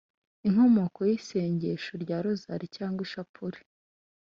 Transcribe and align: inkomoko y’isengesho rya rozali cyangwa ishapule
inkomoko 0.47 0.99
y’isengesho 1.09 1.93
rya 2.03 2.17
rozali 2.25 2.65
cyangwa 2.75 2.99
ishapule 3.07 3.59